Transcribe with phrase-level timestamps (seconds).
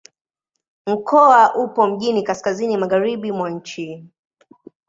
[0.87, 4.05] Mkoa upo mjini kaskazini-magharibi mwa nchi.